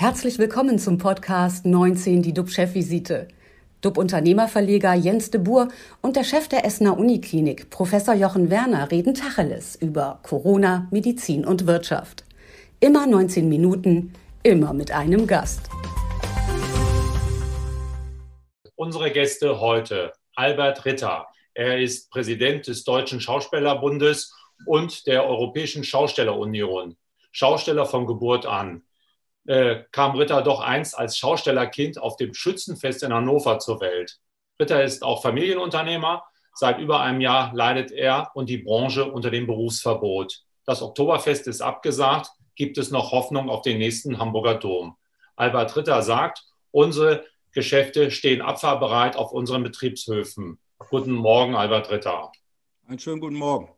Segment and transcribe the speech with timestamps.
[0.00, 3.26] Herzlich willkommen zum Podcast 19, die DUB-Chefvisite.
[3.80, 5.70] DUB-Unternehmerverleger Jens de Boer
[6.02, 11.66] und der Chef der Essener Uniklinik, Professor Jochen Werner, reden Tacheles über Corona, Medizin und
[11.66, 12.22] Wirtschaft.
[12.78, 14.12] Immer 19 Minuten,
[14.44, 15.68] immer mit einem Gast.
[18.76, 21.26] Unsere Gäste heute, Albert Ritter.
[21.54, 24.32] Er ist Präsident des Deutschen Schauspielerbundes
[24.64, 26.96] und der Europäischen Schaustellerunion.
[27.32, 28.84] Schausteller von Geburt an.
[29.48, 34.18] Äh, kam Ritter doch einst als Schaustellerkind auf dem Schützenfest in Hannover zur Welt.
[34.60, 36.22] Ritter ist auch Familienunternehmer.
[36.52, 40.42] Seit über einem Jahr leidet er und die Branche unter dem Berufsverbot.
[40.66, 42.28] Das Oktoberfest ist abgesagt.
[42.56, 44.98] Gibt es noch Hoffnung auf den nächsten Hamburger Dom?
[45.34, 50.58] Albert Ritter sagt, unsere Geschäfte stehen abfahrbereit auf unseren Betriebshöfen.
[50.90, 52.32] Guten Morgen, Albert Ritter.
[52.86, 53.70] Einen schönen guten Morgen.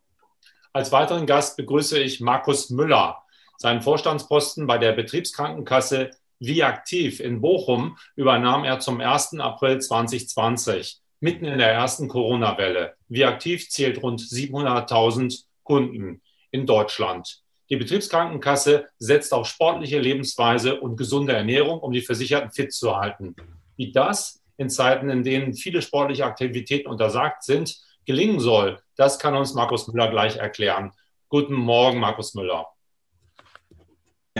[0.72, 3.22] Als weiteren Gast begrüße ich Markus Müller.
[3.62, 9.38] Seinen Vorstandsposten bei der Betriebskrankenkasse Viaktiv in Bochum übernahm er zum 1.
[9.38, 12.94] April 2020, mitten in der ersten Corona-Welle.
[13.08, 17.42] Viaktiv zählt rund 700.000 Kunden in Deutschland.
[17.68, 23.36] Die Betriebskrankenkasse setzt auf sportliche Lebensweise und gesunde Ernährung, um die Versicherten fit zu halten.
[23.76, 29.36] Wie das in Zeiten, in denen viele sportliche Aktivitäten untersagt sind, gelingen soll, das kann
[29.36, 30.92] uns Markus Müller gleich erklären.
[31.28, 32.66] Guten Morgen, Markus Müller.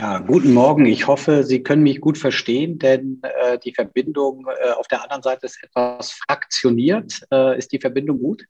[0.01, 0.87] Ja, guten Morgen.
[0.87, 5.21] Ich hoffe, Sie können mich gut verstehen, denn äh, die Verbindung äh, auf der anderen
[5.21, 7.21] Seite ist etwas fraktioniert.
[7.31, 8.45] Äh, ist die Verbindung gut?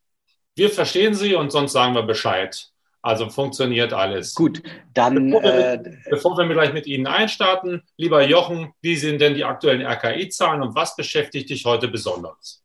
[0.55, 2.69] Wir verstehen Sie und sonst sagen wir Bescheid.
[3.02, 4.33] Also funktioniert alles.
[4.33, 5.30] Gut, dann.
[5.30, 9.43] Bevor wir, äh, bevor wir gleich mit Ihnen einstarten, lieber Jochen, wie sind denn die
[9.43, 12.61] aktuellen RKI-Zahlen und was beschäftigt dich heute besonders?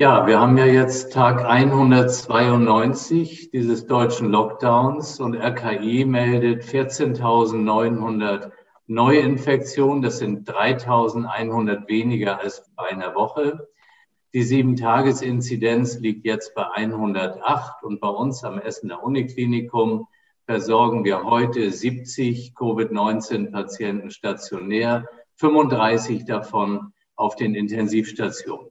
[0.00, 8.50] Ja, wir haben ja jetzt Tag 192 dieses deutschen Lockdowns und RKI meldet 14.900
[8.86, 10.00] Neuinfektionen.
[10.00, 13.68] Das sind 3.100 weniger als bei einer Woche.
[14.32, 20.08] Die Sieben-Tages-Inzidenz liegt jetzt bei 108 und bei uns am Essener Uniklinikum
[20.46, 25.06] versorgen wir heute 70 Covid-19-Patienten stationär,
[25.36, 28.70] 35 davon auf den Intensivstationen.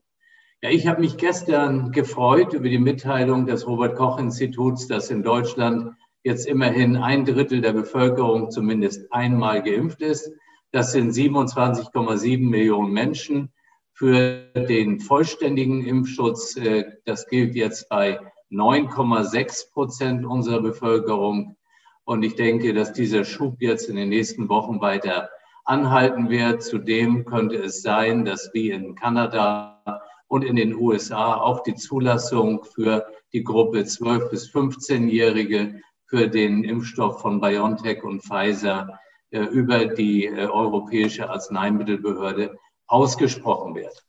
[0.62, 5.22] Ja, ich habe mich gestern gefreut über die Mitteilung des Robert Koch Instituts, dass in
[5.22, 10.30] Deutschland jetzt immerhin ein Drittel der Bevölkerung zumindest einmal geimpft ist.
[10.70, 13.50] Das sind 27,7 Millionen Menschen.
[13.94, 21.56] Für den vollständigen Impfschutz, äh, das gilt jetzt bei 9,6 Prozent unserer Bevölkerung.
[22.04, 25.30] Und ich denke, dass dieser Schub jetzt in den nächsten Wochen weiter
[25.64, 26.62] anhalten wird.
[26.62, 29.80] Zudem könnte es sein, dass wie in Kanada
[30.30, 36.62] und in den USA auch die Zulassung für die Gruppe 12 bis 15-Jährige für den
[36.62, 44.04] Impfstoff von BioNTech und Pfizer äh, über die äh, Europäische Arzneimittelbehörde ausgesprochen wird.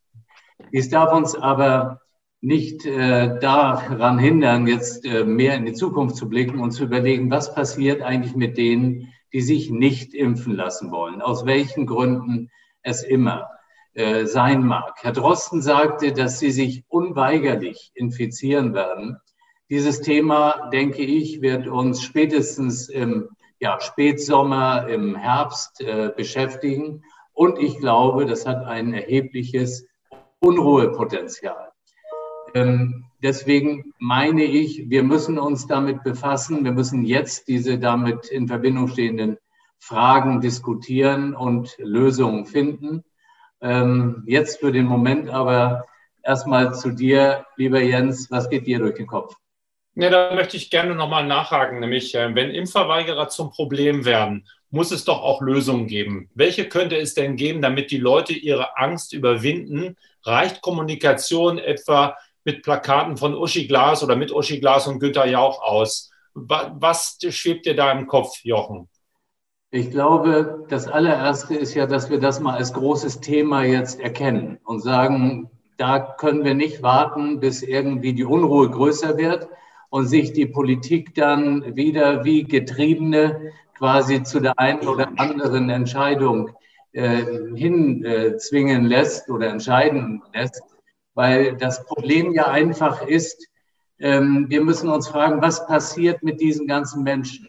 [0.72, 2.00] Dies darf uns aber
[2.40, 7.32] nicht äh, daran hindern, jetzt äh, mehr in die Zukunft zu blicken und zu überlegen,
[7.32, 12.48] was passiert eigentlich mit denen, die sich nicht impfen lassen wollen, aus welchen Gründen
[12.82, 13.48] es immer.
[13.94, 14.94] Äh, sein mag.
[15.02, 19.18] Herr Drosten sagte, dass sie sich unweigerlich infizieren werden.
[19.68, 23.28] Dieses Thema, denke ich, wird uns spätestens im
[23.60, 27.04] ja, Spätsommer, im Herbst äh, beschäftigen.
[27.34, 29.86] Und ich glaube, das hat ein erhebliches
[30.40, 31.70] Unruhepotenzial.
[32.54, 36.64] Ähm, deswegen meine ich, wir müssen uns damit befassen.
[36.64, 39.36] Wir müssen jetzt diese damit in Verbindung stehenden
[39.78, 43.04] Fragen diskutieren und Lösungen finden.
[43.62, 45.86] Ähm, jetzt für den Moment aber
[46.22, 48.30] erstmal zu dir, lieber Jens.
[48.30, 49.36] Was geht dir durch den Kopf?
[49.94, 54.90] Ja, da möchte ich gerne nochmal nachhaken, nämlich äh, wenn Impfverweigerer zum Problem werden, muss
[54.90, 56.30] es doch auch Lösungen geben.
[56.34, 59.96] Welche könnte es denn geben, damit die Leute ihre Angst überwinden?
[60.24, 65.62] Reicht Kommunikation etwa mit Plakaten von Uschi Glas oder mit Uschi Glas und Günter Jauch
[65.62, 66.10] aus?
[66.34, 68.88] Was schwebt dir da im Kopf, Jochen?
[69.74, 74.58] Ich glaube, das allererste ist ja, dass wir das mal als großes Thema jetzt erkennen
[74.64, 75.48] und sagen,
[75.78, 79.48] da können wir nicht warten, bis irgendwie die Unruhe größer wird
[79.88, 86.50] und sich die Politik dann wieder wie Getriebene quasi zu der einen oder anderen Entscheidung
[86.92, 87.24] äh,
[87.54, 90.62] hinzwingen äh, lässt oder entscheiden lässt.
[91.14, 93.48] Weil das Problem ja einfach ist,
[93.98, 97.48] ähm, wir müssen uns fragen, was passiert mit diesen ganzen Menschen?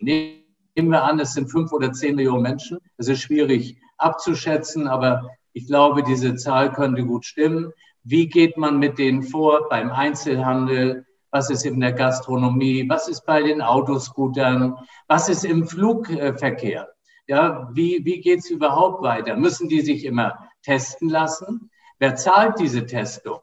[0.75, 2.80] Nehmen wir an, es sind fünf oder zehn Millionen Menschen.
[2.98, 7.72] Es ist schwierig abzuschätzen, aber ich glaube, diese Zahl könnte gut stimmen.
[8.04, 11.06] Wie geht man mit denen vor beim Einzelhandel?
[11.30, 12.90] Was ist in der Gastronomie?
[12.90, 14.75] Was ist bei den Autoscootern?
[15.08, 16.90] Was ist im Flugverkehr?
[17.28, 19.36] Ja, wie, wie geht es überhaupt weiter?
[19.38, 21.70] Müssen die sich immer testen lassen?
[22.00, 23.40] Wer zahlt diese Testung?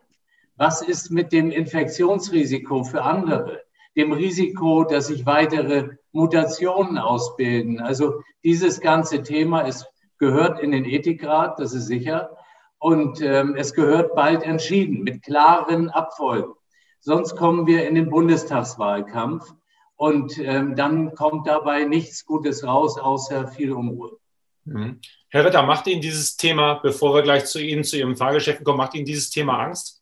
[0.56, 3.62] Was ist mit dem Infektionsrisiko für andere?
[3.96, 7.80] Dem Risiko, dass sich weitere Mutationen ausbilden?
[7.80, 9.86] Also dieses ganze Thema ist,
[10.18, 12.36] gehört in den Ethikrat, das ist sicher.
[12.78, 16.52] Und ähm, es gehört bald entschieden mit klaren Abfolgen.
[17.00, 19.52] Sonst kommen wir in den Bundestagswahlkampf
[19.96, 24.18] und ähm, dann kommt dabei nichts Gutes raus, außer viel Unruhe.
[24.64, 25.00] Mhm.
[25.28, 28.78] Herr Ritter, macht Ihnen dieses Thema, bevor wir gleich zu Ihnen, zu Ihrem Fahrgeschäft kommen,
[28.78, 29.99] macht Ihnen dieses Thema Angst?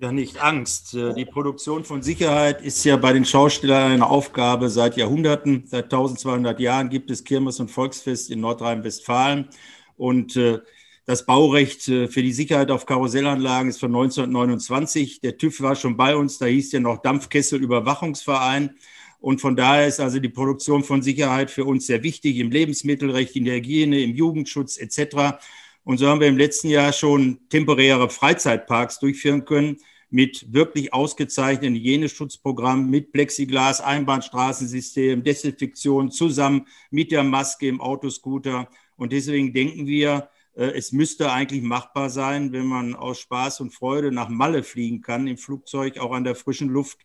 [0.00, 0.94] Ja, nicht Angst.
[0.94, 5.64] Äh, die Produktion von Sicherheit ist ja bei den Schauspielern eine Aufgabe seit Jahrhunderten.
[5.66, 9.48] Seit 1200 Jahren gibt es Kirmes und Volksfest in Nordrhein-Westfalen.
[9.96, 10.58] Und äh,
[11.06, 15.20] das Baurecht äh, für die Sicherheit auf Karussellanlagen ist von 1929.
[15.20, 18.76] Der TÜV war schon bei uns, da hieß ja noch Dampfkessel-Überwachungsverein.
[19.20, 23.36] Und von daher ist also die Produktion von Sicherheit für uns sehr wichtig im Lebensmittelrecht,
[23.36, 25.38] in der Hygiene, im Jugendschutz etc.
[25.84, 29.76] Und so haben wir im letzten Jahr schon temporäre Freizeitparks durchführen können
[30.10, 38.68] mit wirklich ausgezeichneten Hygieneschutzprogrammen, mit Plexiglas, Einbahnstraßensystem, Desinfektion zusammen mit der Maske im Autoscooter.
[38.96, 43.74] Und deswegen denken wir, äh, es müsste eigentlich machbar sein, wenn man aus Spaß und
[43.74, 46.98] Freude nach Malle fliegen kann, im Flugzeug auch an der frischen Luft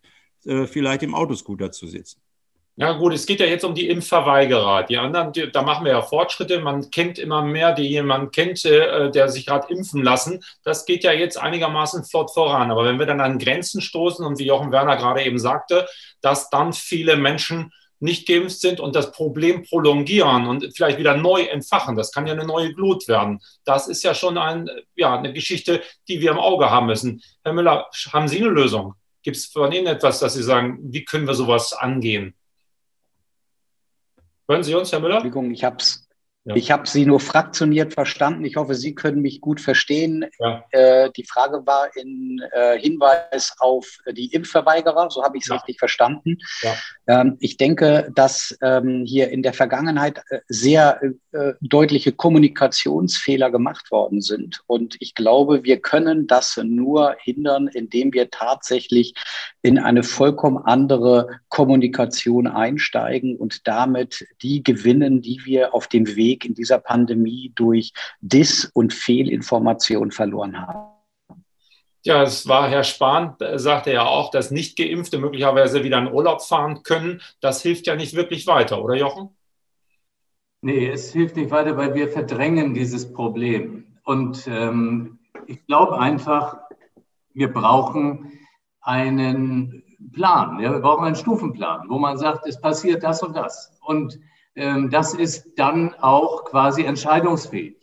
[0.44, 2.20] äh, vielleicht im Autoscooter zu sitzen.
[2.80, 4.84] Ja gut, es geht ja jetzt um die Impfverweigerer.
[4.84, 6.60] Die anderen, die, da machen wir ja Fortschritte.
[6.60, 10.42] Man kennt immer mehr, die jemand kennt, äh, der sich gerade impfen lassen.
[10.64, 12.70] Das geht ja jetzt einigermaßen flott voran.
[12.70, 15.86] Aber wenn wir dann an Grenzen stoßen und wie Jochen Werner gerade eben sagte,
[16.22, 21.42] dass dann viele Menschen nicht geimpft sind und das Problem prolongieren und vielleicht wieder neu
[21.42, 21.96] entfachen.
[21.96, 23.40] Das kann ja eine neue Glut werden.
[23.66, 27.22] Das ist ja schon ein, ja, eine Geschichte, die wir im Auge haben müssen.
[27.44, 28.94] Herr Müller, haben Sie eine Lösung?
[29.22, 32.34] Gibt es von Ihnen etwas, dass Sie sagen, wie können wir sowas angehen?
[34.50, 35.18] Hören Sie uns, Herr Müller?
[35.18, 36.09] Entschuldigung, ich habe es
[36.44, 36.56] ja.
[36.56, 38.46] Ich habe Sie nur fraktioniert verstanden.
[38.46, 40.24] Ich hoffe, Sie können mich gut verstehen.
[40.38, 40.64] Ja.
[40.70, 45.56] Äh, die Frage war in äh, Hinweis auf die Impfverweigerer, so habe ich es ja.
[45.56, 46.38] richtig verstanden.
[47.06, 51.02] Ähm, ich denke, dass ähm, hier in der Vergangenheit äh, sehr
[51.32, 54.62] äh, deutliche Kommunikationsfehler gemacht worden sind.
[54.66, 59.12] Und ich glaube, wir können das nur hindern, indem wir tatsächlich
[59.60, 66.29] in eine vollkommen andere Kommunikation einsteigen und damit die gewinnen, die wir auf dem Weg
[66.30, 70.90] Weg in dieser Pandemie durch Dis- und Fehlinformation verloren haben.
[72.02, 76.82] Ja, es war Herr Spahn, sagte ja auch, dass Nicht-Geimpfte möglicherweise wieder in Urlaub fahren
[76.82, 77.20] können.
[77.40, 79.28] Das hilft ja nicht wirklich weiter, oder Jochen?
[80.62, 83.98] Nee, es hilft nicht weiter, weil wir verdrängen dieses Problem.
[84.04, 86.58] Und ähm, ich glaube einfach,
[87.34, 88.32] wir brauchen
[88.80, 89.82] einen
[90.12, 90.58] Plan.
[90.60, 93.78] Ja, wir brauchen einen Stufenplan, wo man sagt, es passiert das und das.
[93.82, 94.18] Und
[94.54, 97.76] das ist dann auch quasi entscheidungsfähig.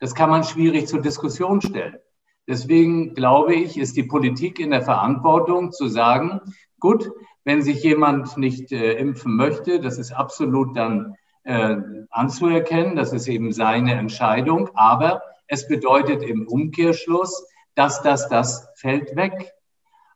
[0.00, 1.98] Das kann man schwierig zur Diskussion stellen.
[2.46, 6.40] Deswegen glaube ich, ist die Politik in der Verantwortung zu sagen,
[6.78, 7.10] gut,
[7.44, 11.76] wenn sich jemand nicht äh, impfen möchte, das ist absolut dann äh,
[12.10, 19.14] anzuerkennen, das ist eben seine Entscheidung, aber es bedeutet im Umkehrschluss, dass das, das fällt
[19.16, 19.52] weg.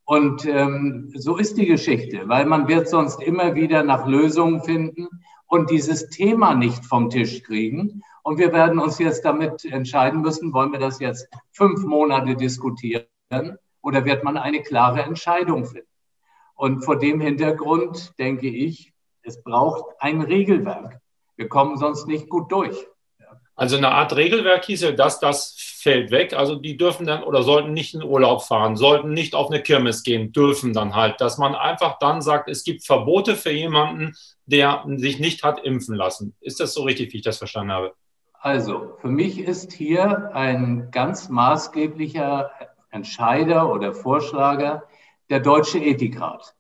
[0.05, 5.09] Und ähm, so ist die Geschichte, weil man wird sonst immer wieder nach Lösungen finden
[5.49, 8.03] und dieses Thema nicht vom Tisch kriegen.
[8.23, 13.07] Und wir werden uns jetzt damit entscheiden müssen, wollen wir das jetzt fünf Monate diskutieren
[13.81, 15.89] oder wird man eine klare Entscheidung finden?
[16.55, 21.01] Und vor dem Hintergrund denke ich, es braucht ein Regelwerk.
[21.37, 22.77] Wir kommen sonst nicht gut durch.
[23.55, 26.35] Also eine Art Regelwerk hieße, dass das fällt weg.
[26.35, 30.03] Also die dürfen dann oder sollten nicht in Urlaub fahren, sollten nicht auf eine Kirmes
[30.03, 31.21] gehen, dürfen dann halt.
[31.21, 34.15] Dass man einfach dann sagt, es gibt Verbote für jemanden,
[34.47, 36.35] der sich nicht hat impfen lassen.
[36.41, 37.95] Ist das so richtig, wie ich das verstanden habe?
[38.41, 42.51] Also, für mich ist hier ein ganz maßgeblicher
[42.91, 44.85] Entscheider oder Vorschlager
[45.29, 46.55] der Deutsche Ethikrat.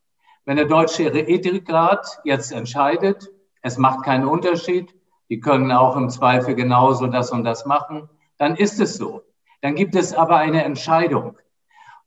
[0.44, 3.28] Wenn der Deutsche Ethikrat jetzt entscheidet,
[3.62, 4.94] es macht keinen Unterschied,
[5.28, 8.08] die können auch im Zweifel genauso das und das machen,
[8.38, 9.22] dann ist es so.
[9.60, 11.36] Dann gibt es aber eine Entscheidung.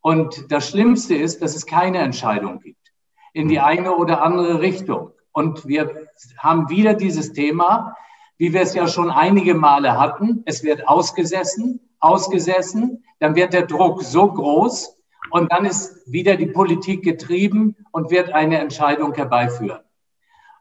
[0.01, 2.91] Und das Schlimmste ist, dass es keine Entscheidung gibt
[3.33, 5.11] in die eine oder andere Richtung.
[5.31, 6.07] Und wir
[6.37, 7.95] haben wieder dieses Thema,
[8.37, 10.41] wie wir es ja schon einige Male hatten.
[10.45, 14.97] Es wird ausgesessen, ausgesessen, dann wird der Druck so groß
[15.29, 19.81] und dann ist wieder die Politik getrieben und wird eine Entscheidung herbeiführen.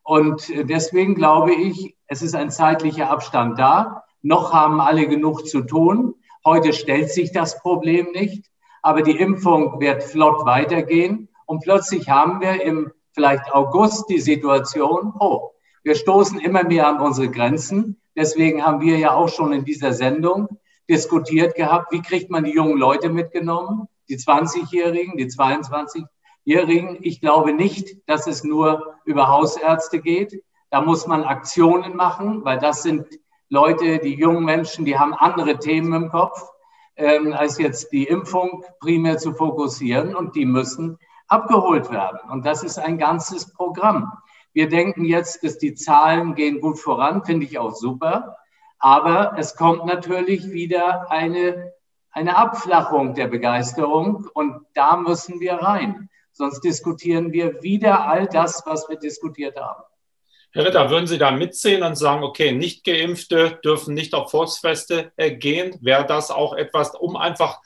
[0.03, 4.05] Und deswegen glaube ich, es ist ein zeitlicher Abstand da.
[4.23, 6.15] Noch haben alle genug zu tun.
[6.45, 8.47] Heute stellt sich das Problem nicht,
[8.83, 11.29] aber die Impfung wird flott weitergehen.
[11.47, 15.50] Und plötzlich haben wir im vielleicht August die Situation, oh,
[15.83, 17.99] Wir stoßen immer mehr an unsere Grenzen.
[18.15, 20.49] Deswegen haben wir ja auch schon in dieser Sendung
[20.91, 26.99] diskutiert gehabt, wie kriegt man die jungen Leute mitgenommen, die 20-Jährigen, die 22-Jährigen.
[27.00, 30.43] Ich glaube nicht, dass es nur über Hausärzte geht.
[30.69, 33.07] Da muss man Aktionen machen, weil das sind
[33.52, 36.40] Leute, die jungen Menschen, die haben andere Themen im Kopf,
[36.95, 42.21] ähm, als jetzt die Impfung primär zu fokussieren und die müssen abgeholt werden.
[42.30, 44.12] Und das ist ein ganzes Programm.
[44.52, 48.37] Wir denken jetzt, dass die Zahlen gehen gut voran, finde ich auch super.
[48.78, 51.73] Aber es kommt natürlich wieder eine,
[52.12, 56.09] eine Abflachung der Begeisterung und da müssen wir rein.
[56.30, 59.83] Sonst diskutieren wir wieder all das, was wir diskutiert haben.
[60.52, 65.30] Herr Ritter, würden Sie da mitziehen und sagen, okay, Nicht-Geimpfte dürfen nicht auf Volksfeste äh,
[65.30, 65.78] gehen?
[65.80, 67.61] Wäre das auch etwas, um einfach,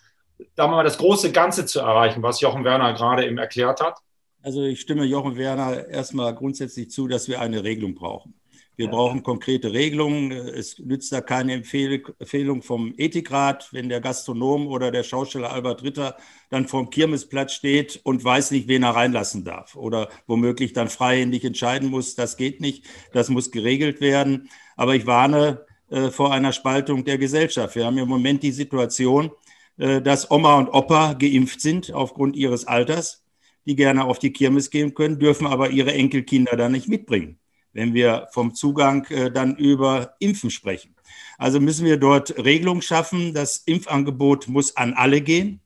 [0.55, 3.99] sagen wir mal, das große Ganze zu erreichen, was Jochen Werner gerade eben erklärt hat?
[4.43, 8.35] Also ich stimme Jochen Werner erstmal grundsätzlich zu, dass wir eine Regelung brauchen.
[8.77, 10.33] Wir brauchen konkrete Regelungen.
[10.33, 16.17] Es nützt da keine Empfehlung vom Ethikrat, wenn der Gastronom oder der Schausteller Albert Ritter
[16.51, 21.45] dann vorm Kirmesplatz steht und weiß nicht, wen er reinlassen darf oder womöglich dann freihändig
[21.45, 22.17] entscheiden muss.
[22.17, 22.85] Das geht nicht.
[23.13, 24.49] Das muss geregelt werden.
[24.77, 27.77] Aber ich warne äh, vor einer Spaltung der Gesellschaft.
[27.77, 29.31] Wir haben im Moment die Situation,
[29.79, 33.25] äh, dass Oma und Opa geimpft sind aufgrund ihres Alters,
[33.67, 37.39] die gerne auf die Kirmes gehen können, dürfen aber ihre Enkelkinder dann nicht mitbringen
[37.75, 40.95] wenn wir vom Zugang äh, dann über Impfen sprechen.
[41.37, 43.35] Also müssen wir dort Regelungen schaffen.
[43.35, 45.61] Das Impfangebot muss an alle gehen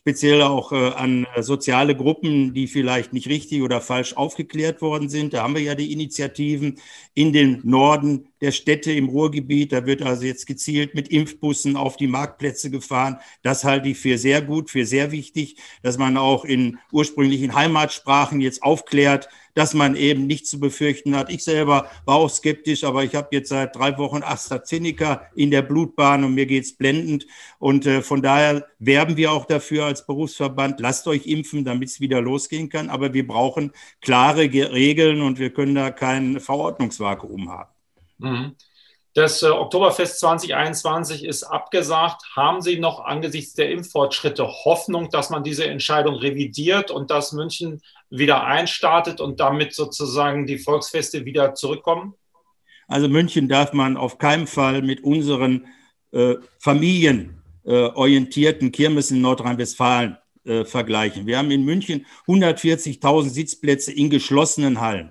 [0.00, 5.10] speziell auch äh, an äh, soziale Gruppen, die vielleicht nicht richtig oder falsch aufgeklärt worden
[5.10, 5.34] sind.
[5.34, 6.78] Da haben wir ja die Initiativen
[7.12, 9.72] in den Norden der Städte im Ruhrgebiet.
[9.72, 13.18] Da wird also jetzt gezielt mit Impfbussen auf die Marktplätze gefahren.
[13.42, 18.40] Das halte ich für sehr gut, für sehr wichtig, dass man auch in ursprünglichen Heimatsprachen
[18.40, 21.30] jetzt aufklärt, dass man eben nichts zu befürchten hat.
[21.30, 25.62] Ich selber war auch skeptisch, aber ich habe jetzt seit drei Wochen AstraZeneca in der
[25.62, 27.26] Blutbahn und mir geht's blendend.
[27.58, 32.00] Und äh, von daher werben wir auch dafür als Berufsverband, lasst euch impfen, damit es
[32.00, 32.90] wieder losgehen kann.
[32.90, 37.70] Aber wir brauchen klare Regeln und wir können da kein Verordnungsvakuum haben.
[38.18, 38.56] Mhm.
[39.14, 42.22] Das äh, Oktoberfest 2021 ist abgesagt.
[42.36, 47.82] Haben Sie noch angesichts der Impffortschritte Hoffnung, dass man diese Entscheidung revidiert und dass München
[48.08, 52.14] wieder einstartet und damit sozusagen die Volksfeste wieder zurückkommen?
[52.86, 55.66] Also München darf man auf keinen Fall mit unseren
[56.12, 61.26] äh, familienorientierten äh, Kirmessen in Nordrhein-Westfalen äh, vergleichen.
[61.26, 65.10] Wir haben in München 140.000 Sitzplätze in geschlossenen Hallen.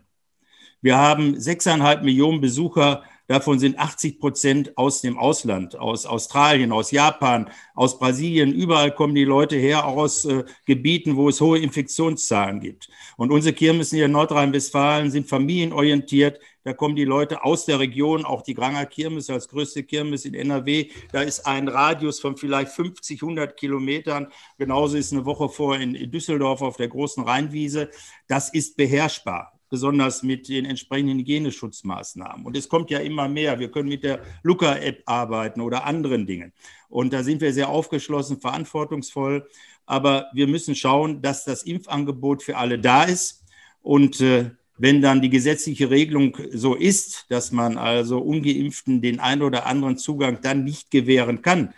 [0.81, 6.89] Wir haben sechseinhalb Millionen Besucher Davon sind 80 Prozent aus dem Ausland, aus Australien, aus
[6.89, 8.51] Japan, aus Brasilien.
[8.51, 12.89] Überall kommen die Leute her aus äh, Gebieten, wo es hohe Infektionszahlen gibt.
[13.17, 16.39] Und unsere Kirmessen hier in Nordrhein-Westfalen sind familienorientiert.
[16.63, 20.33] Da kommen die Leute aus der Region, auch die Granger Kirmes als größte Kirmes in
[20.33, 20.89] NRW.
[21.11, 24.29] Da ist ein Radius von vielleicht 50, 100 Kilometern.
[24.57, 27.91] Genauso ist eine Woche vor in Düsseldorf auf der großen Rheinwiese.
[28.27, 32.45] Das ist beherrschbar besonders mit den entsprechenden Hygieneschutzmaßnahmen.
[32.45, 33.59] Und es kommt ja immer mehr.
[33.59, 36.53] Wir können mit der Luca-App arbeiten oder anderen Dingen.
[36.89, 39.47] Und da sind wir sehr aufgeschlossen, verantwortungsvoll.
[39.85, 43.43] Aber wir müssen schauen, dass das Impfangebot für alle da ist.
[43.81, 49.41] Und äh, wenn dann die gesetzliche Regelung so ist, dass man also ungeimpften den einen
[49.41, 51.73] oder anderen Zugang dann nicht gewähren kann,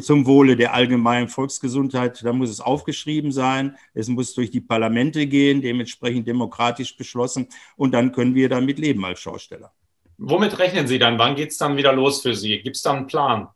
[0.00, 2.24] zum Wohle der allgemeinen Volksgesundheit.
[2.24, 7.92] Da muss es aufgeschrieben sein, es muss durch die Parlamente gehen, dementsprechend demokratisch beschlossen und
[7.92, 9.72] dann können wir damit leben als Schausteller.
[10.18, 11.18] Womit rechnen Sie dann?
[11.18, 12.60] Wann geht es dann wieder los für Sie?
[12.60, 13.48] Gibt es da einen Plan?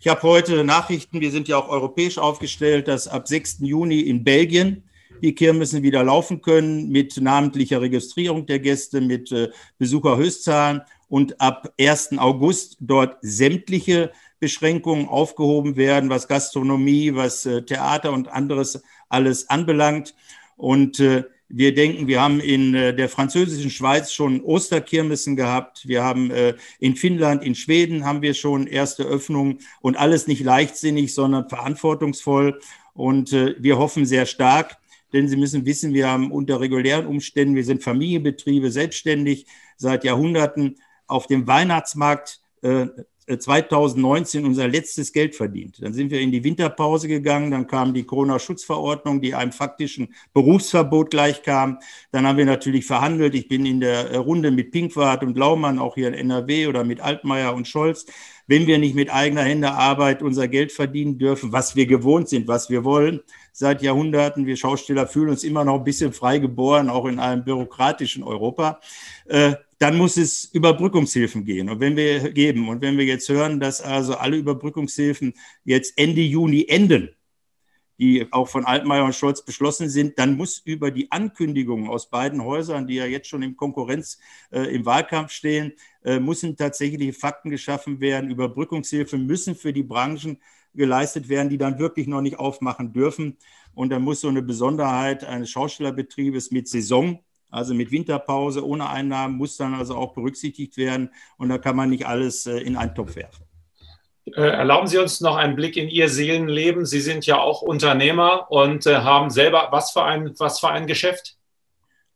[0.00, 3.58] Ich habe heute Nachrichten, wir sind ja auch europäisch aufgestellt, dass ab 6.
[3.60, 4.84] Juni in Belgien
[5.22, 11.72] die Kirmessen wieder laufen können mit namentlicher Registrierung der Gäste, mit äh, Besucherhöchstzahlen und ab
[11.80, 12.18] 1.
[12.18, 20.14] August dort sämtliche Beschränkungen aufgehoben werden, was Gastronomie, was äh, Theater und anderes alles anbelangt.
[20.56, 25.86] Und äh, wir denken, wir haben in äh, der französischen Schweiz schon Osterkirmessen gehabt.
[25.86, 26.30] Wir haben
[26.80, 32.60] in Finnland, in Schweden haben wir schon erste Öffnungen und alles nicht leichtsinnig, sondern verantwortungsvoll.
[32.94, 34.78] Und wir hoffen sehr stark,
[35.12, 40.76] denn Sie müssen wissen, wir haben unter regulären Umständen, wir sind Familienbetriebe, selbstständig seit Jahrhunderten
[41.06, 42.40] auf dem Weihnachtsmarkt
[43.26, 45.82] 2019 äh, unser letztes Geld verdient.
[45.82, 51.10] Dann sind wir in die Winterpause gegangen, dann kam die Corona-Schutzverordnung, die einem faktischen Berufsverbot
[51.10, 51.78] gleichkam.
[52.12, 53.34] Dann haben wir natürlich verhandelt.
[53.34, 57.00] Ich bin in der Runde mit Pinkwart und Laumann, auch hier in NRW oder mit
[57.00, 58.06] Altmaier und Scholz.
[58.46, 62.46] Wenn wir nicht mit eigener Hände Arbeit unser Geld verdienen dürfen, was wir gewohnt sind,
[62.46, 63.20] was wir wollen,
[63.52, 64.46] seit Jahrhunderten.
[64.46, 68.80] Wir Schauspieler fühlen uns immer noch ein bisschen frei geboren, auch in einem bürokratischen Europa.
[69.26, 71.68] Äh, dann muss es Überbrückungshilfen gehen.
[71.68, 75.34] Und wenn wir geben und wenn wir jetzt hören, dass also alle Überbrückungshilfen
[75.64, 77.10] jetzt Ende Juni enden,
[77.98, 82.44] die auch von Altmaier und Scholz beschlossen sind, dann muss über die Ankündigungen aus beiden
[82.44, 84.18] Häusern, die ja jetzt schon in Konkurrenz
[84.50, 85.72] äh, im Wahlkampf stehen,
[86.04, 88.30] äh, müssen tatsächlich Fakten geschaffen werden.
[88.30, 90.38] Überbrückungshilfen müssen für die Branchen
[90.74, 93.38] geleistet werden, die dann wirklich noch nicht aufmachen dürfen.
[93.74, 99.36] Und dann muss so eine Besonderheit eines Schaustellerbetriebes mit Saison, also mit Winterpause, ohne Einnahmen,
[99.36, 101.10] muss dann also auch berücksichtigt werden.
[101.38, 103.45] Und da kann man nicht alles äh, in einen Topf werfen.
[104.34, 106.84] Äh, erlauben Sie uns noch einen Blick in Ihr Seelenleben.
[106.84, 110.86] Sie sind ja auch Unternehmer und äh, haben selber was für ein, was für ein
[110.86, 111.36] Geschäft?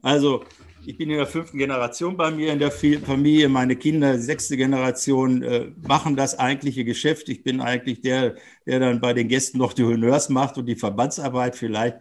[0.02, 0.44] Also,
[0.84, 3.48] ich bin in der fünften Generation bei mir in der Familie.
[3.48, 7.28] Meine Kinder, sechste Generation, äh, machen das eigentliche Geschäft.
[7.28, 8.34] Ich bin eigentlich der,
[8.66, 11.98] der dann bei den Gästen noch die Honneurs macht und die Verbandsarbeit vielleicht.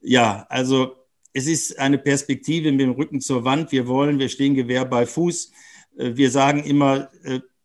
[0.00, 0.96] Ja, also
[1.34, 3.72] es ist eine Perspektive mit dem Rücken zur Wand.
[3.72, 5.52] Wir wollen, wir stehen Gewehr bei Fuß.
[5.96, 7.10] Wir sagen immer,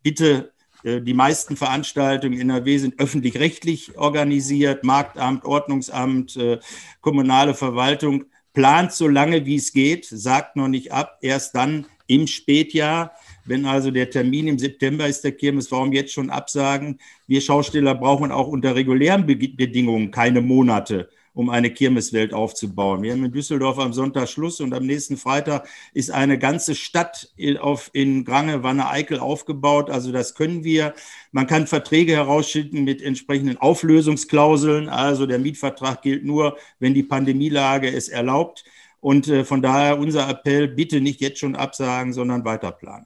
[0.04, 0.55] bitte äh,
[1.02, 4.84] die meisten Veranstaltungen in NRW sind öffentlich-rechtlich organisiert.
[4.84, 6.60] Marktamt, Ordnungsamt, äh,
[7.02, 12.28] kommunale Verwaltung plant so lange, wie es geht, sagt noch nicht ab, erst dann im
[12.28, 13.12] Spätjahr.
[13.46, 17.00] Wenn also der Termin im September ist, der Kirmes, warum jetzt schon absagen?
[17.28, 23.04] Wir Schausteller brauchen auch unter regulären Bedingungen keine Monate um eine Kirmeswelt aufzubauen.
[23.04, 27.30] Wir haben in Düsseldorf am Sonntag Schluss und am nächsten Freitag ist eine ganze Stadt
[27.36, 29.90] in, auf, in Grange, Wanne, Eickel aufgebaut.
[29.90, 30.94] Also das können wir.
[31.34, 34.88] Man kann Verträge herausschicken mit entsprechenden Auflösungsklauseln.
[34.88, 38.64] Also der Mietvertrag gilt nur, wenn die Pandemielage es erlaubt.
[39.02, 43.06] Und äh, von daher unser Appell, bitte nicht jetzt schon absagen, sondern weiterplanen.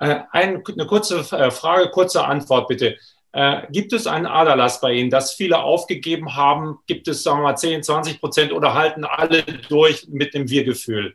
[0.00, 2.98] Äh, eine kurze äh, Frage, kurze Antwort bitte.
[3.32, 6.78] Äh, gibt es einen Aderlass bei Ihnen, dass viele aufgegeben haben?
[6.86, 11.14] Gibt es, sagen wir mal, 10, 20 Prozent oder halten alle durch mit dem Wir-Gefühl?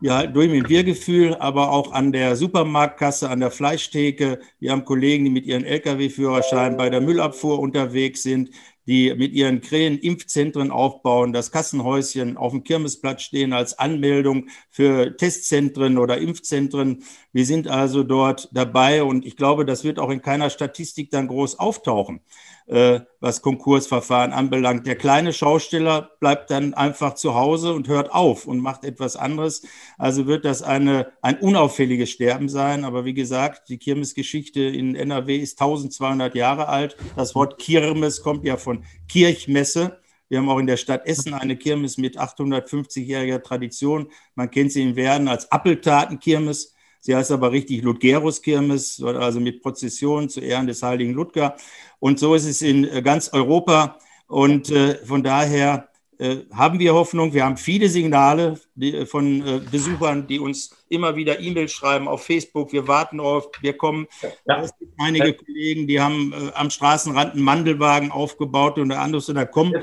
[0.00, 4.40] Ja, durch mit dem Wir-Gefühl, aber auch an der Supermarktkasse, an der Fleischtheke.
[4.58, 8.50] Wir haben Kollegen, die mit ihren Lkw-Führerscheinen bei der Müllabfuhr unterwegs sind
[8.86, 15.16] die mit ihren Krähen Impfzentren aufbauen, das Kassenhäuschen auf dem Kirmesplatz stehen als Anmeldung für
[15.16, 17.02] Testzentren oder Impfzentren.
[17.32, 21.26] Wir sind also dort dabei und ich glaube, das wird auch in keiner Statistik dann
[21.26, 22.20] groß auftauchen.
[22.66, 24.88] Äh, was Konkursverfahren anbelangt.
[24.88, 29.62] Der kleine Schausteller bleibt dann einfach zu Hause und hört auf und macht etwas anderes.
[29.98, 32.84] Also wird das eine, ein unauffälliges Sterben sein.
[32.84, 36.96] Aber wie gesagt, die Kirmesgeschichte in NRW ist 1200 Jahre alt.
[37.14, 40.00] Das Wort Kirmes kommt ja von Kirchmesse.
[40.28, 44.10] Wir haben auch in der Stadt Essen eine Kirmes mit 850-jähriger Tradition.
[44.34, 46.74] Man kennt sie in Werden als Appeltatenkirmes.
[47.06, 51.54] Sie heißt aber richtig Ludgerus-Kirmes, also mit Prozession zu Ehren des heiligen Ludger.
[52.00, 53.96] Und so ist es in äh, ganz Europa.
[54.26, 55.88] Und äh, von daher
[56.18, 57.32] äh, haben wir Hoffnung.
[57.32, 58.58] Wir haben viele Signale
[59.06, 62.72] von Besuchern, die uns immer wieder E-Mails schreiben auf Facebook.
[62.72, 64.08] Wir warten auf, wir kommen.
[64.44, 64.62] Ja.
[64.62, 65.32] Es gibt einige ja.
[65.32, 69.74] Kollegen, die haben am Straßenrand einen Mandelwagen aufgebaut und der andere und da kommen.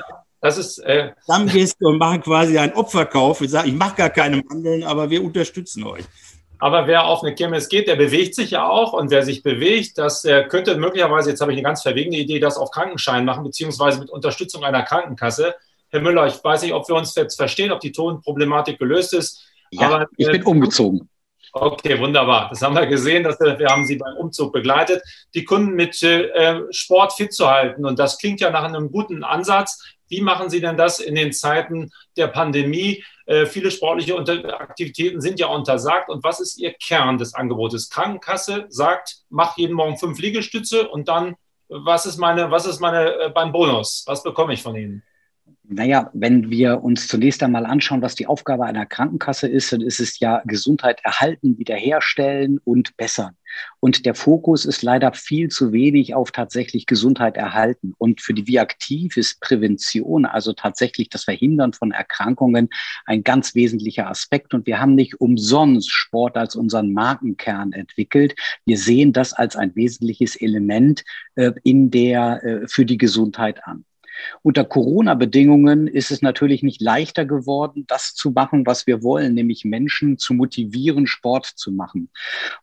[0.42, 0.80] Das ist.
[0.80, 3.40] Äh Stammgäste und machen quasi einen Opferkauf.
[3.40, 6.04] Ich sage, ich mache gar keine Mandeln, aber wir unterstützen euch.
[6.64, 8.94] Aber wer auf eine Kirmes geht, der bewegt sich ja auch.
[8.94, 12.40] Und wer sich bewegt, das äh, könnte möglicherweise, jetzt habe ich eine ganz verwegene Idee,
[12.40, 15.56] das auf Krankenschein machen, beziehungsweise mit Unterstützung einer Krankenkasse.
[15.90, 19.44] Herr Müller, ich weiß nicht, ob wir uns jetzt verstehen, ob die Tonproblematik gelöst ist.
[19.72, 21.10] Ja, aber, ich bin äh, umgezogen.
[21.52, 22.48] Okay, wunderbar.
[22.50, 23.26] Das haben wir gesehen.
[23.26, 25.04] Dass wir, wir haben Sie beim Umzug begleitet,
[25.36, 27.86] die Kunden mit äh, Sport fit zu halten.
[27.86, 29.84] Und das klingt ja nach einem guten Ansatz.
[30.08, 33.04] Wie machen Sie denn das in den Zeiten der Pandemie?
[33.26, 34.18] Äh, viele sportliche
[34.60, 36.10] Aktivitäten sind ja untersagt.
[36.10, 37.90] Und was ist Ihr Kern des Angebotes?
[37.90, 41.36] Krankenkasse sagt, mach jeden Morgen fünf Liegestütze und dann,
[41.70, 44.04] was ist meine, was ist meine äh, beim Bonus?
[44.08, 45.04] Was bekomme ich von Ihnen?
[45.76, 50.00] Naja, wenn wir uns zunächst einmal anschauen, was die Aufgabe einer Krankenkasse ist, dann ist
[50.00, 53.36] es ja Gesundheit erhalten, wiederherstellen und bessern.
[53.80, 57.94] Und der Fokus ist leider viel zu wenig auf tatsächlich Gesundheit erhalten.
[57.98, 62.70] Und für die Viaktiv ist Prävention, also tatsächlich das Verhindern von Erkrankungen,
[63.06, 64.54] ein ganz wesentlicher Aspekt.
[64.54, 68.36] Und wir haben nicht umsonst Sport als unseren Markenkern entwickelt.
[68.66, 71.04] Wir sehen das als ein wesentliches Element
[71.36, 73.86] äh, in der, äh, für die Gesundheit an.
[74.42, 79.66] Unter Corona-Bedingungen ist es natürlich nicht leichter geworden, das zu machen, was wir wollen, nämlich
[79.66, 82.10] Menschen zu motivieren, Sport zu machen.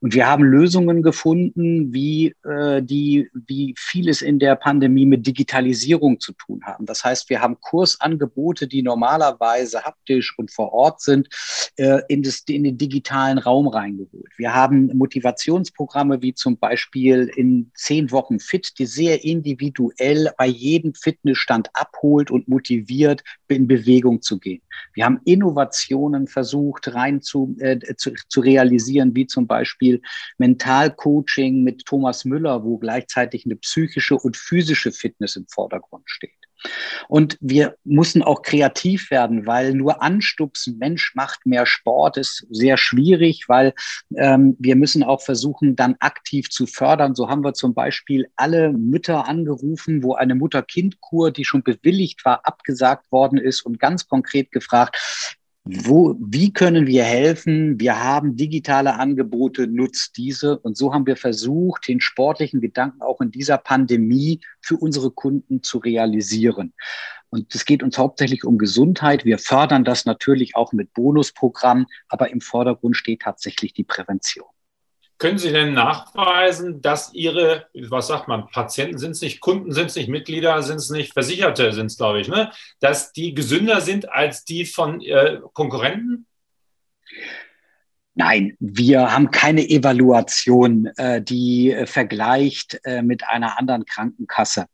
[0.00, 6.20] Und wir haben Lösungen gefunden, wie, äh, die, wie vieles in der Pandemie mit Digitalisierung
[6.20, 6.86] zu tun haben.
[6.86, 11.28] Das heißt, wir haben Kursangebote, die normalerweise haptisch und vor Ort sind,
[11.76, 14.32] äh, in, das, in den digitalen Raum reingeholt.
[14.36, 20.94] Wir haben Motivationsprogramme wie zum Beispiel in zehn Wochen Fit, die sehr individuell bei jedem
[21.50, 24.62] Fitnessstand abholt und motiviert, in Bewegung zu gehen.
[24.94, 30.00] Wir haben Innovationen versucht rein zu, äh, zu, zu realisieren, wie zum Beispiel
[30.38, 36.39] Mentalcoaching mit Thomas Müller, wo gleichzeitig eine psychische und physische Fitness im Vordergrund steht.
[37.08, 42.76] Und wir mussten auch kreativ werden, weil nur anstupsen, Mensch macht mehr Sport, ist sehr
[42.76, 43.74] schwierig, weil
[44.16, 47.14] ähm, wir müssen auch versuchen, dann aktiv zu fördern.
[47.14, 52.46] So haben wir zum Beispiel alle Mütter angerufen, wo eine Mutter-Kind-Kur, die schon bewilligt war,
[52.46, 57.78] abgesagt worden ist und ganz konkret gefragt, wo, wie können wir helfen?
[57.78, 60.58] Wir haben digitale Angebote, nutzt diese.
[60.58, 65.62] Und so haben wir versucht, den sportlichen Gedanken auch in dieser Pandemie für unsere Kunden
[65.62, 66.72] zu realisieren.
[67.28, 69.24] Und es geht uns hauptsächlich um Gesundheit.
[69.24, 74.48] Wir fördern das natürlich auch mit Bonusprogrammen, aber im Vordergrund steht tatsächlich die Prävention.
[75.20, 79.90] Können Sie denn nachweisen, dass Ihre, was sagt man, Patienten sind es nicht, Kunden sind
[79.90, 82.50] es nicht, Mitglieder sind es nicht, Versicherte sind es, glaube ich, ne?
[82.80, 86.26] dass die gesünder sind als die von äh, Konkurrenten?
[88.14, 94.66] Nein, wir haben keine Evaluation, äh, die äh, vergleicht äh, mit einer anderen Krankenkasse.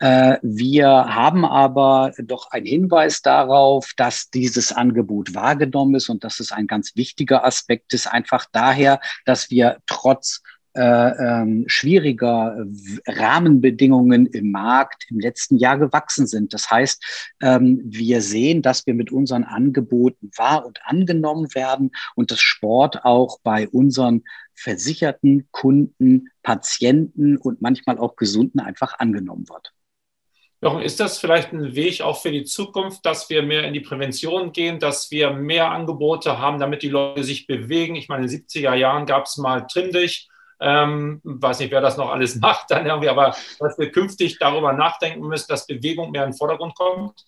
[0.00, 6.40] Äh, wir haben aber doch einen Hinweis darauf, dass dieses Angebot wahrgenommen ist und das
[6.40, 10.42] ist ein ganz wichtiger Aspekt ist, einfach daher, dass wir trotz
[10.74, 12.64] ähm, schwieriger
[13.06, 16.54] Rahmenbedingungen im Markt im letzten Jahr gewachsen sind.
[16.54, 22.30] Das heißt, ähm, wir sehen, dass wir mit unseren Angeboten wahr und angenommen werden und
[22.30, 29.72] dass Sport auch bei unseren versicherten Kunden, Patienten und manchmal auch Gesunden einfach angenommen wird.
[30.60, 33.80] Jochen, ist das vielleicht ein Weg auch für die Zukunft, dass wir mehr in die
[33.80, 37.94] Prävention gehen, dass wir mehr Angebote haben, damit die Leute sich bewegen?
[37.94, 40.28] Ich meine, in den 70er Jahren gab es mal Trimm dich
[40.60, 44.72] ähm, weiß nicht, wer das noch alles macht dann irgendwie, aber dass wir künftig darüber
[44.72, 47.24] nachdenken müssen, dass Bewegung mehr in den Vordergrund kommt?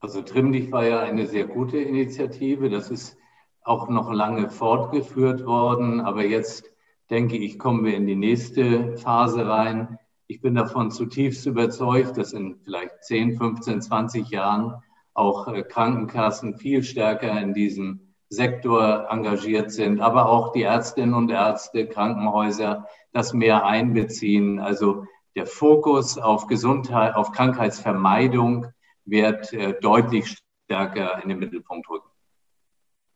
[0.00, 2.68] Also Trimmlich war ja eine sehr gute Initiative.
[2.68, 3.16] Das ist
[3.62, 6.00] auch noch lange fortgeführt worden.
[6.00, 6.70] Aber jetzt
[7.10, 9.98] denke ich, kommen wir in die nächste Phase rein.
[10.26, 14.82] Ich bin davon zutiefst überzeugt, dass in vielleicht 10, 15, 20 Jahren
[15.14, 18.03] auch äh, Krankenkassen viel stärker in diesem
[18.34, 24.58] Sektor engagiert sind, aber auch die Ärztinnen und Ärzte, Krankenhäuser das mehr einbeziehen.
[24.58, 28.66] Also der Fokus auf Gesundheit, auf Krankheitsvermeidung
[29.04, 32.08] wird äh, deutlich stärker in den Mittelpunkt rücken.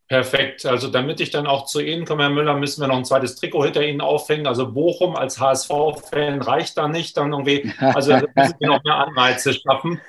[0.08, 0.64] Perfekt.
[0.64, 3.36] Also damit ich dann auch zu Ihnen komme, Herr Müller, müssen wir noch ein zweites
[3.36, 4.46] Trikot hinter Ihnen aufhängen.
[4.46, 7.14] Also Bochum als HSV-Fan reicht da nicht.
[7.18, 10.00] Dann irgendwie, also müssen wir noch mehr Anreize schaffen.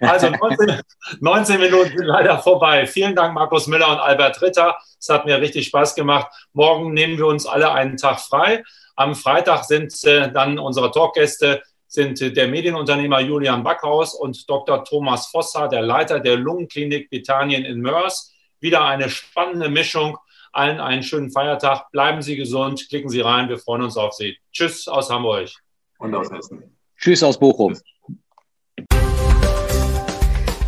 [0.00, 0.80] Also 19,
[1.20, 2.86] 19, Minuten sind leider vorbei.
[2.86, 4.76] Vielen Dank, Markus Müller und Albert Ritter.
[4.98, 6.26] Es hat mir richtig Spaß gemacht.
[6.52, 8.64] Morgen nehmen wir uns alle einen Tag frei.
[8.96, 14.84] Am Freitag sind äh, dann unsere Talkgäste sind der Medienunternehmer Julian Backhaus und Dr.
[14.84, 18.32] Thomas Vosser, der Leiter der Lungenklinik Britannien in Mörs.
[18.60, 20.18] Wieder eine spannende Mischung.
[20.52, 21.90] Allen einen schönen Feiertag.
[21.92, 22.86] Bleiben Sie gesund.
[22.88, 23.48] Klicken Sie rein.
[23.48, 24.36] Wir freuen uns auf Sie.
[24.52, 25.48] Tschüss aus Hamburg.
[25.98, 26.76] Und aus Hessen.
[26.98, 27.76] Tschüss aus Bochum.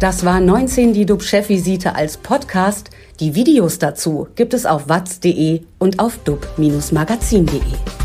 [0.01, 2.91] Das war 19 die DUB-Chefvisite als Podcast.
[3.21, 8.02] Die Videos dazu gibt es auf watz.de und auf dub-magazin.de.